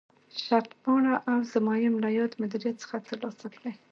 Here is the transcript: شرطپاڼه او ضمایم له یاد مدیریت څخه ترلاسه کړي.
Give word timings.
شرطپاڼه 0.43 1.13
او 1.29 1.37
ضمایم 1.53 1.93
له 2.03 2.09
یاد 2.17 2.31
مدیریت 2.41 2.75
څخه 2.83 2.97
ترلاسه 3.07 3.47
کړي. 3.55 3.71